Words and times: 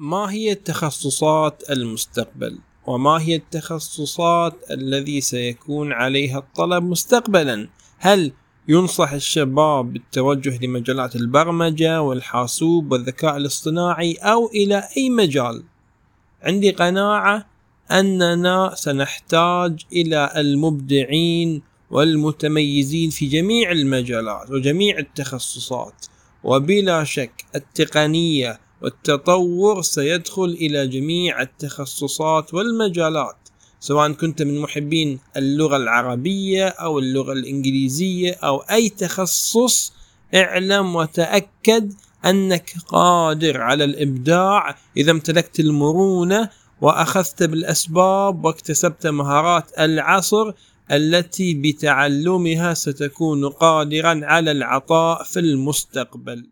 ما 0.00 0.32
هي 0.32 0.54
تخصصات 0.54 1.62
المستقبل؟ 1.70 2.58
وما 2.86 3.22
هي 3.22 3.36
التخصصات 3.36 4.54
الذي 4.70 5.20
سيكون 5.20 5.92
عليها 5.92 6.38
الطلب 6.38 6.84
مستقبلا؟ 6.84 7.68
هل 7.98 8.32
ينصح 8.68 9.12
الشباب 9.12 9.92
بالتوجه 9.92 10.58
لمجالات 10.62 11.16
البرمجة 11.16 12.02
والحاسوب 12.02 12.92
والذكاء 12.92 13.36
الاصطناعي 13.36 14.14
أو 14.14 14.50
إلى 14.54 14.82
أي 14.96 15.10
مجال؟ 15.10 15.62
عندي 16.42 16.70
قناعة 16.70 17.46
أننا 17.90 18.72
سنحتاج 18.74 19.80
إلى 19.92 20.32
المبدعين 20.36 21.62
والمتميزين 21.90 23.10
في 23.10 23.26
جميع 23.26 23.70
المجالات 23.70 24.50
وجميع 24.50 24.98
التخصصات. 24.98 26.06
وبلا 26.44 27.04
شك 27.04 27.44
التقنية 27.54 28.69
والتطور 28.82 29.82
سيدخل 29.82 30.44
إلى 30.44 30.86
جميع 30.86 31.42
التخصصات 31.42 32.54
والمجالات 32.54 33.48
سواء 33.80 34.12
كنت 34.12 34.42
من 34.42 34.58
محبين 34.60 35.18
اللغة 35.36 35.76
العربية 35.76 36.68
أو 36.68 36.98
اللغة 36.98 37.32
الإنجليزية 37.32 38.32
أو 38.32 38.56
أي 38.58 38.88
تخصص 38.88 39.92
اعلم 40.34 40.96
وتأكد 40.96 41.92
أنك 42.24 42.74
قادر 42.88 43.60
على 43.60 43.84
الإبداع 43.84 44.76
إذا 44.96 45.10
امتلكت 45.10 45.60
المرونة 45.60 46.48
وأخذت 46.80 47.42
بالأسباب 47.42 48.44
واكتسبت 48.44 49.06
مهارات 49.06 49.78
العصر 49.78 50.52
التي 50.90 51.54
بتعلمها 51.54 52.74
ستكون 52.74 53.48
قادرا 53.48 54.20
على 54.22 54.50
العطاء 54.50 55.22
في 55.22 55.40
المستقبل. 55.40 56.50